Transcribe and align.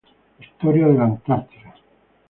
Historia 0.39 0.87
de 0.87 0.93
la 0.95 1.03
Antártida 1.03 1.75